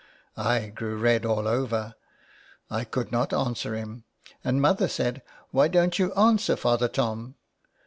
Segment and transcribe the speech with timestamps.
[0.35, 1.93] I grew red all over.
[2.71, 4.03] I could not answer him,
[4.43, 7.35] and mother said,' Why don't you answer Father Tom